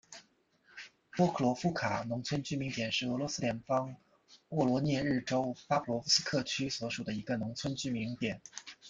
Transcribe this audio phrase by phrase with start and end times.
[1.15, 3.95] 波克罗夫卡农村居民点是俄罗斯联邦
[4.49, 8.41] 沃罗涅日州巴甫洛夫斯克区所属的一个农村居民点。